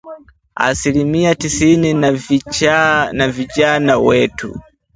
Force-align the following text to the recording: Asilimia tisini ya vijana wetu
Asilimia 0.55 1.35
tisini 1.35 2.19
ya 3.11 3.27
vijana 3.77 3.97
wetu 3.97 4.59